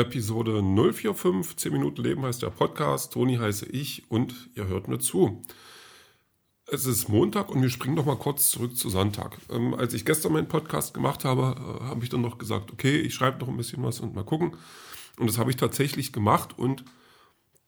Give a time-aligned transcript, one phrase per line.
[0.00, 3.12] Episode 045, 10 Minuten Leben heißt der Podcast.
[3.12, 5.42] Toni heiße ich und ihr hört mir zu.
[6.66, 9.36] Es ist Montag und wir springen noch mal kurz zurück zu Sonntag.
[9.50, 12.96] Ähm, als ich gestern meinen Podcast gemacht habe, äh, habe ich dann noch gesagt, okay,
[12.96, 14.56] ich schreibe noch ein bisschen was und mal gucken.
[15.18, 16.86] Und das habe ich tatsächlich gemacht und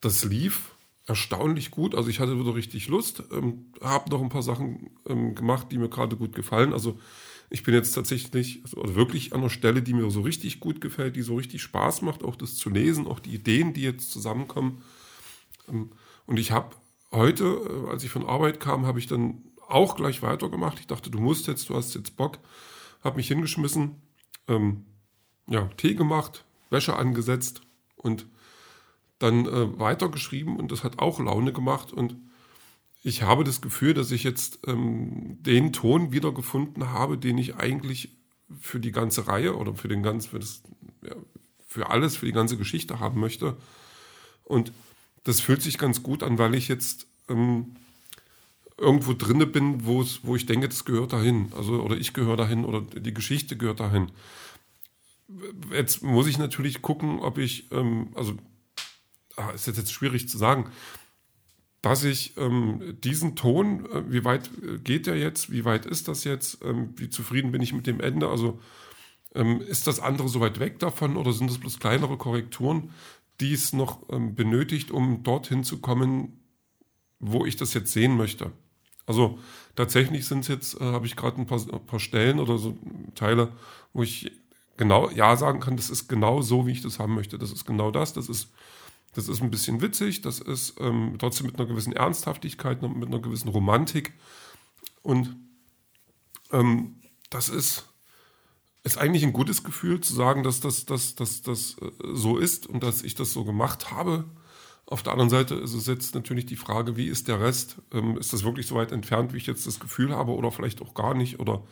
[0.01, 0.75] das lief
[1.07, 1.95] erstaunlich gut.
[1.95, 5.77] Also ich hatte wieder richtig Lust, ähm, habe noch ein paar Sachen ähm, gemacht, die
[5.77, 6.73] mir gerade gut gefallen.
[6.73, 6.99] Also
[7.53, 11.17] ich bin jetzt tatsächlich also wirklich an einer Stelle, die mir so richtig gut gefällt,
[11.17, 14.83] die so richtig Spaß macht, auch das zu lesen, auch die Ideen, die jetzt zusammenkommen.
[15.69, 15.91] Ähm,
[16.25, 16.75] und ich habe
[17.11, 20.81] heute, äh, als ich von Arbeit kam, habe ich dann auch gleich weitergemacht.
[20.81, 22.39] Ich dachte, du musst jetzt, du hast jetzt Bock.
[23.05, 23.97] Habe mich hingeschmissen,
[24.49, 24.87] ähm,
[25.47, 27.61] ja, Tee gemacht, Wäsche angesetzt
[27.97, 28.27] und
[29.19, 32.17] dann äh, weitergeschrieben und das hat auch Laune gemacht und
[33.03, 38.11] ich habe das Gefühl, dass ich jetzt ähm, den Ton wiedergefunden habe, den ich eigentlich
[38.61, 40.63] für die ganze Reihe oder für den ganzen, für, das,
[41.03, 41.15] ja,
[41.67, 43.57] für alles, für die ganze Geschichte haben möchte.
[44.45, 44.73] Und
[45.25, 47.77] das fühlt sich ganz gut an, weil ich jetzt ähm,
[48.77, 51.53] irgendwo drinne bin, wo es, wo ich denke, das gehört dahin.
[51.57, 54.13] Also, oder ich gehöre dahin oder die Geschichte gehört dahin.
[55.73, 58.37] Jetzt muss ich natürlich gucken, ob ich, ähm, also,
[59.37, 60.71] ah, ist jetzt, jetzt schwierig zu sagen,
[61.83, 66.09] dass ich ähm, diesen Ton, äh, wie weit äh, geht der jetzt, wie weit ist
[66.09, 68.61] das jetzt, ähm, wie zufrieden bin ich mit dem Ende, also
[69.35, 72.91] ähm, ist das andere so weit weg davon oder sind das bloß kleinere Korrekturen?
[73.43, 76.41] die es noch ähm, benötigt, um dorthin zu kommen,
[77.19, 78.53] wo ich das jetzt sehen möchte.
[79.05, 79.39] Also
[79.75, 82.77] tatsächlich sind es jetzt, äh, habe ich gerade ein ein paar Stellen oder so
[83.15, 83.53] Teile,
[83.93, 84.31] wo ich
[84.77, 87.37] genau ja sagen kann, das ist genau so, wie ich das haben möchte.
[87.37, 88.13] Das ist genau das.
[88.13, 88.53] Das ist,
[89.15, 93.21] das ist ein bisschen witzig, das ist ähm, trotzdem mit einer gewissen Ernsthaftigkeit, mit einer
[93.21, 94.15] gewissen Romantik.
[95.03, 95.37] Und
[96.51, 97.89] ähm, das ist
[98.85, 102.67] ist eigentlich ein gutes Gefühl zu sagen, dass das, dass, dass, dass, äh, so ist
[102.67, 104.25] und dass ich das so gemacht habe.
[104.87, 107.77] Auf der anderen Seite ist es jetzt natürlich die Frage, wie ist der Rest?
[107.93, 110.83] Ähm, ist das wirklich so weit entfernt, wie ich jetzt das Gefühl habe oder vielleicht
[110.83, 111.39] auch gar nicht?
[111.39, 111.63] Oder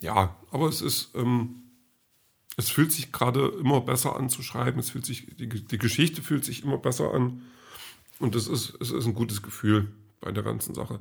[0.00, 1.62] ja, aber es ist, ähm,
[2.56, 4.78] es fühlt sich gerade immer besser an zu schreiben.
[4.78, 7.42] Es fühlt sich, die, die Geschichte fühlt sich immer besser an.
[8.18, 9.88] Und es ist, es ist ein gutes Gefühl
[10.20, 11.00] bei der ganzen Sache.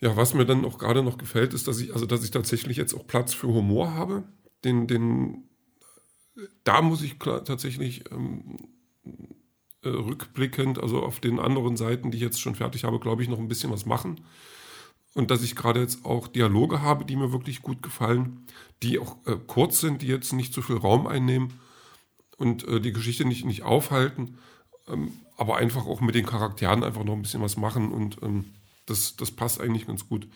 [0.00, 2.76] Ja, was mir dann auch gerade noch gefällt, ist, dass ich, also dass ich tatsächlich
[2.76, 4.24] jetzt auch Platz für Humor habe.
[4.64, 5.48] Den, den,
[6.64, 8.58] da muss ich klar, tatsächlich ähm,
[9.82, 13.28] äh, rückblickend, also auf den anderen Seiten, die ich jetzt schon fertig habe, glaube ich,
[13.28, 14.20] noch ein bisschen was machen.
[15.16, 18.44] Und dass ich gerade jetzt auch Dialoge habe, die mir wirklich gut gefallen,
[18.82, 21.54] die auch äh, kurz sind, die jetzt nicht zu viel Raum einnehmen
[22.36, 24.36] und äh, die Geschichte nicht, nicht aufhalten,
[24.86, 28.44] ähm, aber einfach auch mit den Charakteren einfach noch ein bisschen was machen und ähm,
[28.84, 30.28] das, das passt eigentlich ganz gut.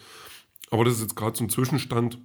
[0.71, 2.17] Aber das ist jetzt gerade ein Zwischenstand.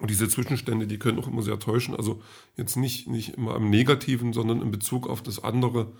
[0.00, 1.94] Und diese Zwischenstände, die können auch immer sehr täuschen.
[1.94, 2.20] Also
[2.56, 5.92] jetzt nicht, nicht immer am Negativen, sondern in Bezug auf das andere.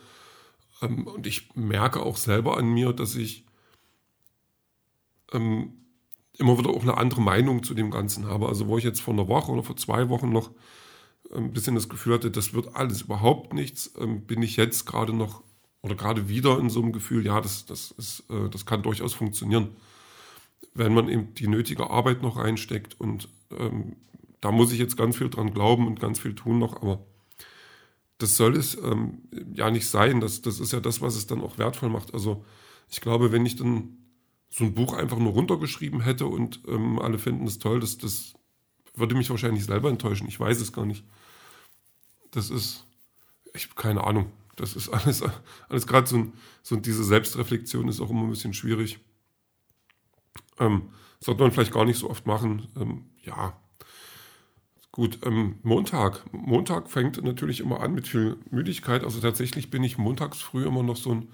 [0.82, 3.46] Ähm, und ich merke auch selber an mir, dass ich
[5.32, 5.72] ähm,
[6.38, 8.48] immer wieder auch eine andere Meinung zu dem Ganzen habe.
[8.48, 10.50] Also wo ich jetzt vor einer Woche oder vor zwei Wochen noch
[11.34, 15.12] ein bisschen das Gefühl hatte, das wird alles überhaupt nichts, ähm, bin ich jetzt gerade
[15.12, 15.42] noch
[15.82, 19.14] oder gerade wieder in so einem Gefühl, ja, das, das, ist, äh, das kann durchaus
[19.14, 19.68] funktionieren,
[20.74, 23.00] wenn man eben die nötige Arbeit noch reinsteckt.
[23.00, 23.96] Und ähm,
[24.40, 27.04] da muss ich jetzt ganz viel dran glauben und ganz viel tun noch, aber
[28.18, 29.22] das soll es ähm,
[29.54, 30.20] ja nicht sein.
[30.20, 32.14] Das, das ist ja das, was es dann auch wertvoll macht.
[32.14, 32.44] Also
[32.88, 33.96] ich glaube, wenn ich dann
[34.56, 38.32] so ein Buch einfach nur runtergeschrieben hätte und ähm, alle finden es toll, das, das
[38.94, 40.26] würde mich wahrscheinlich selber enttäuschen.
[40.28, 41.04] Ich weiß es gar nicht.
[42.30, 42.86] Das ist,
[43.52, 44.32] ich habe keine Ahnung.
[44.56, 45.22] Das ist alles,
[45.68, 48.98] alles gerade so, so diese Selbstreflexion ist auch immer ein bisschen schwierig.
[50.58, 50.88] Ähm,
[51.20, 52.66] sollte man vielleicht gar nicht so oft machen.
[52.80, 53.60] Ähm, ja,
[54.90, 55.18] gut.
[55.26, 56.24] Ähm, Montag.
[56.32, 59.04] Montag fängt natürlich immer an mit viel Müdigkeit.
[59.04, 61.28] Also tatsächlich bin ich montags früh immer noch so ein.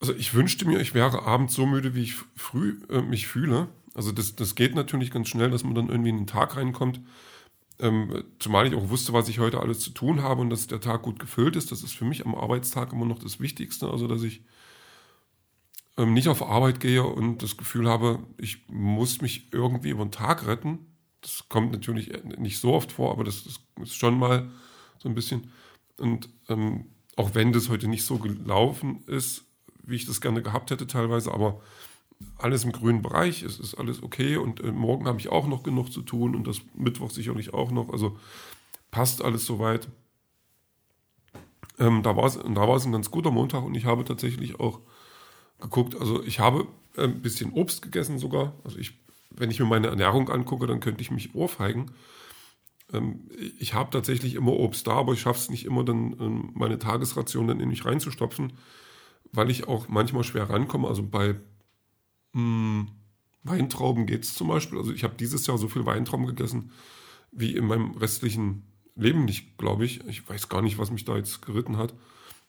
[0.00, 3.68] Also ich wünschte mir, ich wäre abends so müde, wie ich früh äh, mich fühle.
[3.94, 7.00] Also das, das geht natürlich ganz schnell, dass man dann irgendwie in den Tag reinkommt.
[7.78, 10.80] Ähm, zumal ich auch wusste, was ich heute alles zu tun habe und dass der
[10.80, 11.72] Tag gut gefüllt ist.
[11.72, 13.90] Das ist für mich am Arbeitstag immer noch das Wichtigste.
[13.90, 14.42] Also, dass ich
[15.96, 20.12] ähm, nicht auf Arbeit gehe und das Gefühl habe, ich muss mich irgendwie über den
[20.12, 20.78] Tag retten.
[21.22, 24.50] Das kommt natürlich nicht so oft vor, aber das ist, ist schon mal
[24.98, 25.50] so ein bisschen.
[25.98, 29.45] Und ähm, auch wenn das heute nicht so gelaufen ist,
[29.86, 31.60] wie ich das gerne gehabt hätte teilweise, aber
[32.38, 35.62] alles im grünen Bereich, es ist alles okay und äh, morgen habe ich auch noch
[35.62, 37.90] genug zu tun und das Mittwoch sicherlich auch noch.
[37.90, 38.18] Also
[38.90, 39.88] passt alles soweit.
[41.78, 44.80] Ähm, da war es da war's ein ganz guter Montag und ich habe tatsächlich auch
[45.60, 46.66] geguckt, also ich habe
[46.96, 48.54] äh, ein bisschen Obst gegessen sogar.
[48.64, 48.98] Also ich,
[49.30, 51.90] wenn ich mir meine Ernährung angucke, dann könnte ich mich ohrfeigen.
[52.92, 53.28] ähm,
[53.58, 56.78] ich habe tatsächlich immer Obst da, aber ich schaffe es nicht immer, dann ähm, meine
[56.78, 58.54] Tagesration dann in mich reinzustopfen,
[59.36, 60.88] weil ich auch manchmal schwer rankomme.
[60.88, 61.34] Also bei
[62.32, 62.88] mh, hm,
[63.42, 64.78] Weintrauben geht es zum Beispiel.
[64.78, 66.72] Also ich habe dieses Jahr so viel Weintrauben gegessen
[67.30, 70.04] wie in meinem restlichen Leben nicht, glaube ich.
[70.06, 71.94] Ich weiß gar nicht, was mich da jetzt geritten hat.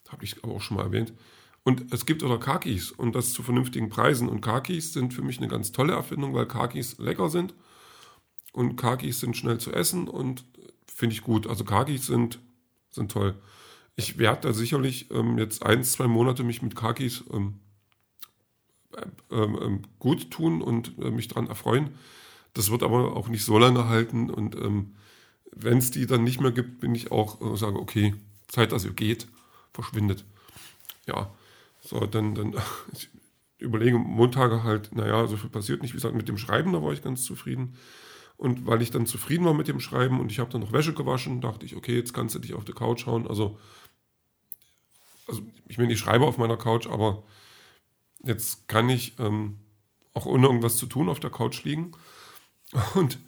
[0.09, 1.13] Habe ich aber auch schon mal erwähnt.
[1.63, 4.29] Und es gibt oder Kakis und das zu vernünftigen Preisen.
[4.29, 7.53] Und Kakis sind für mich eine ganz tolle Erfindung, weil Kakis lecker sind.
[8.53, 10.45] Und Kakis sind schnell zu essen und
[10.87, 11.45] finde ich gut.
[11.47, 12.39] Also Kakis sind,
[12.89, 13.35] sind toll.
[13.97, 17.55] Ich werde da sicherlich ähm, jetzt ein, zwei Monate mich mit Kakis ähm,
[19.31, 21.89] ähm, ähm, gut tun und äh, mich daran erfreuen.
[22.53, 24.29] Das wird aber auch nicht so lange halten.
[24.29, 24.95] Und ähm,
[25.51, 28.13] wenn es die dann nicht mehr gibt, bin ich auch, äh, sage, okay,
[28.47, 29.27] Zeit, dass ihr geht,
[29.73, 30.25] verschwindet.
[31.07, 31.31] Ja,
[31.81, 32.53] so, dann, dann
[32.93, 33.09] ich
[33.57, 35.93] überlege Montage halt, naja, so viel passiert nicht.
[35.93, 37.75] Wie gesagt, mit dem Schreiben, da war ich ganz zufrieden.
[38.37, 40.93] Und weil ich dann zufrieden war mit dem Schreiben und ich habe dann noch Wäsche
[40.93, 43.27] gewaschen, dachte ich, okay, jetzt kannst du dich auf die Couch hauen.
[43.27, 43.57] Also,
[45.27, 47.23] also ich meine, ich schreibe auf meiner Couch, aber
[48.23, 49.59] jetzt kann ich ähm,
[50.13, 51.91] auch ohne irgendwas zu tun auf der Couch liegen.
[52.95, 53.19] Und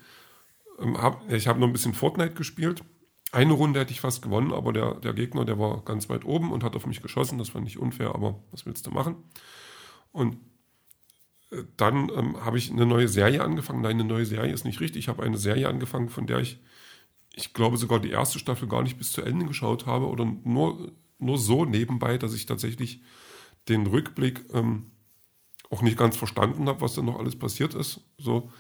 [0.79, 2.83] ähm, hab, ich habe noch ein bisschen Fortnite gespielt.
[3.31, 6.51] Eine Runde hätte ich fast gewonnen, aber der, der Gegner, der war ganz weit oben
[6.51, 7.37] und hat auf mich geschossen.
[7.37, 9.15] Das fand ich unfair, aber was willst du machen?
[10.11, 10.37] Und
[11.51, 13.81] äh, dann ähm, habe ich eine neue Serie angefangen.
[13.81, 14.99] Nein, eine neue Serie ist nicht richtig.
[14.99, 16.59] Ich habe eine Serie angefangen, von der ich,
[17.35, 20.91] ich glaube, sogar die erste Staffel gar nicht bis zu Ende geschaut habe oder nur,
[21.19, 23.01] nur so nebenbei, dass ich tatsächlich
[23.67, 24.91] den Rückblick ähm,
[25.69, 28.01] auch nicht ganz verstanden habe, was da noch alles passiert ist.
[28.17, 28.51] So,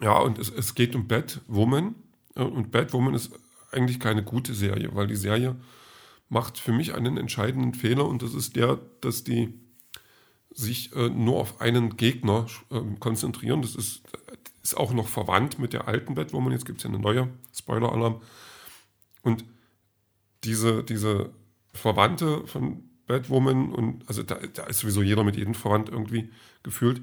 [0.00, 1.94] ja, und es, es geht um Batwoman.
[2.34, 3.30] Und Batwoman ist
[3.70, 5.56] eigentlich keine gute Serie, weil die Serie
[6.28, 9.54] macht für mich einen entscheidenden Fehler und das ist der, dass die
[10.50, 13.62] sich äh, nur auf einen Gegner äh, konzentrieren.
[13.62, 14.02] Das ist,
[14.62, 16.52] ist auch noch verwandt mit der alten Batwoman.
[16.52, 18.20] Jetzt gibt es ja eine neue, Spoiler-Alarm.
[19.22, 19.44] Und
[20.44, 21.30] diese, diese
[21.72, 26.30] Verwandte von Batwoman und also da, da ist sowieso jeder mit jedem verwandt irgendwie
[26.62, 27.02] gefühlt.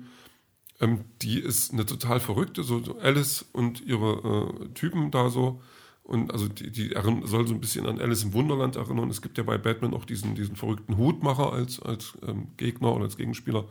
[0.80, 5.62] Ähm, die ist eine total verrückte, so, so Alice und ihre äh, Typen da so.
[6.04, 6.94] Und also die, die
[7.26, 9.10] soll so ein bisschen an Alice im Wunderland erinnern.
[9.10, 13.06] Es gibt ja bei Batman auch diesen, diesen verrückten Hutmacher als, als ähm, Gegner oder
[13.06, 13.66] als Gegenspieler,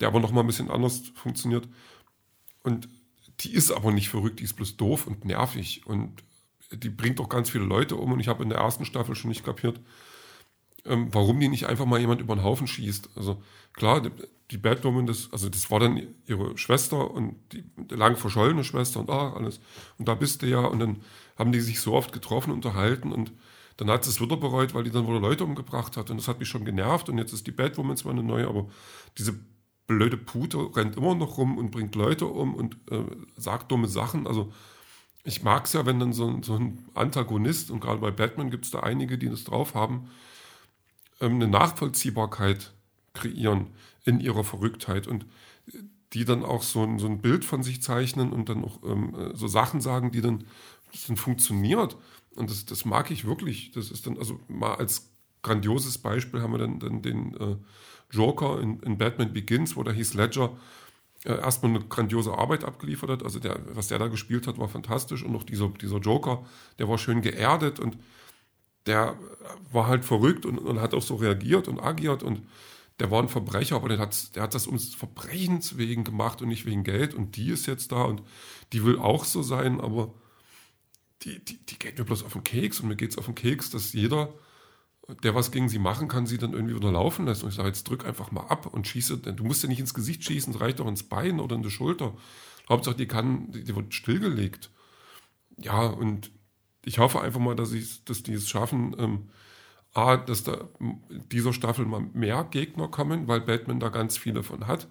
[0.00, 1.68] der aber nochmal ein bisschen anders funktioniert.
[2.64, 2.88] Und
[3.40, 5.86] die ist aber nicht verrückt, die ist bloß doof und nervig.
[5.86, 6.22] Und
[6.76, 8.12] die bringt auch ganz viele Leute um.
[8.12, 9.80] Und ich habe in der ersten Staffel schon nicht kapiert,
[10.84, 13.10] ähm, warum die nicht einfach mal jemand über den Haufen schießt.
[13.16, 13.42] Also
[13.72, 14.02] klar,
[14.50, 19.10] die Batwoman, das, also das war dann ihre Schwester und die lang verschollene Schwester und
[19.10, 19.60] ach, alles.
[19.98, 20.60] Und da bist du ja.
[20.60, 20.98] Und dann
[21.36, 23.32] haben die sich so oft getroffen, unterhalten und
[23.76, 26.10] dann hat sie es wieder bereut, weil die dann wieder Leute umgebracht hat.
[26.10, 27.08] Und das hat mich schon genervt.
[27.08, 28.68] Und jetzt ist die Batwoman zwar eine neue, aber
[29.18, 29.34] diese
[29.86, 33.04] blöde Pute rennt immer noch rum und bringt Leute um und äh,
[33.36, 34.26] sagt dumme Sachen.
[34.26, 34.52] Also
[35.24, 38.66] ich mag es ja, wenn dann so, so ein Antagonist, und gerade bei Batman gibt
[38.66, 40.10] es da einige, die das drauf haben,
[41.20, 42.72] ähm, eine Nachvollziehbarkeit
[43.14, 43.68] kreieren
[44.04, 45.24] in ihrer Verrücktheit und
[46.12, 49.14] die dann auch so ein, so ein Bild von sich zeichnen und dann auch ähm,
[49.14, 50.44] äh, so Sachen sagen, die dann,
[51.08, 51.96] dann funktioniert.
[52.36, 53.72] Und das, das mag ich wirklich.
[53.72, 55.10] Das ist dann, also mal als
[55.42, 57.56] grandioses Beispiel haben wir dann, dann den äh,
[58.10, 60.56] Joker in, in, Batman Begins, wo der Heath Ledger
[61.24, 63.22] äh, erstmal eine grandiose Arbeit abgeliefert hat.
[63.22, 65.22] Also der, was der da gespielt hat, war fantastisch.
[65.24, 66.44] Und auch dieser, dieser Joker,
[66.78, 67.98] der war schön geerdet und
[68.86, 69.18] der
[69.72, 72.42] war halt verrückt und, und hat auch so reagiert und agiert und
[73.00, 76.48] der war ein Verbrecher, aber der hat, der hat das ums Verbrechens wegen gemacht und
[76.48, 77.14] nicht wegen Geld.
[77.14, 78.22] Und die ist jetzt da und
[78.72, 80.14] die will auch so sein, aber
[81.22, 83.34] die, die, die geht mir bloß auf den Keks und mir geht es auf den
[83.34, 84.32] Keks, dass jeder,
[85.22, 87.42] der was gegen sie machen kann, sie dann irgendwie wieder laufen lässt.
[87.42, 89.18] Und ich sage, jetzt drück einfach mal ab und schieße.
[89.18, 91.70] Du musst ja nicht ins Gesicht schießen, es reicht doch ins Bein oder in die
[91.70, 92.14] Schulter.
[92.68, 94.70] Hauptsache, die kann, die, die wird stillgelegt.
[95.58, 96.30] Ja, und
[96.84, 99.28] ich hoffe einfach mal, dass, ich, dass die es schaffen, ähm,
[99.92, 100.68] A, dass da
[101.30, 104.88] dieser Staffel mal mehr Gegner kommen, weil Batman da ganz viele von hat.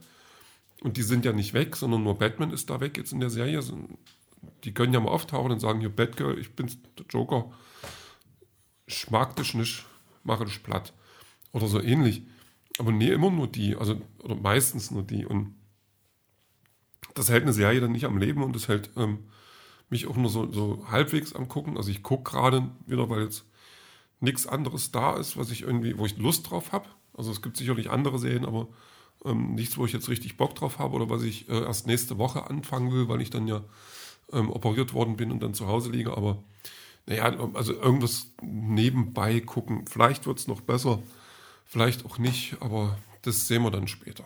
[0.82, 3.30] Und die sind ja nicht weg, sondern nur Batman ist da weg jetzt in der
[3.30, 3.62] Serie.
[4.64, 6.68] Die können ja mal auftauchen und sagen, hier Batgirl, ich bin
[6.98, 7.52] der Joker.
[8.86, 9.86] Ich mag dich nicht,
[10.24, 10.94] mache dich platt.
[11.52, 12.24] Oder so ähnlich.
[12.80, 15.26] Aber nee, immer nur die, also oder meistens nur die.
[15.26, 15.56] Und
[17.14, 19.20] das hält eine Serie dann nicht am Leben und das hält ähm,
[19.90, 21.78] mich auch nur so, so halbwegs am Gucken.
[21.78, 23.46] Also ich gucke gerade wieder, weil jetzt
[24.20, 26.88] nichts anderes da ist, was ich irgendwie, wo ich Lust drauf habe.
[27.14, 28.68] Also es gibt sicherlich andere Serien, aber
[29.26, 32.18] ähm, nichts, wo ich jetzt richtig Bock drauf habe oder was ich äh, erst nächste
[32.18, 33.64] Woche anfangen will, weil ich dann ja
[34.32, 36.18] ähm, operiert worden bin und dann zu Hause liege.
[36.18, 36.44] Aber
[37.06, 39.86] naja, also irgendwas nebenbei gucken.
[39.88, 41.00] Vielleicht wird es noch besser,
[41.66, 44.26] vielleicht auch nicht, aber das sehen wir dann später.